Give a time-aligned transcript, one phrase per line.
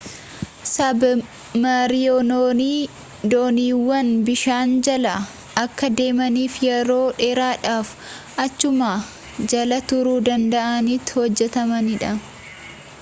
[0.75, 2.69] sabmariinonni
[3.33, 5.11] dooniiwwan bishaan jala
[5.65, 7.93] akka deemaniifi yeroo dheeraadhaaf
[8.45, 8.89] achuma
[9.53, 12.11] jala turuu danda'anitti hojjetamanidha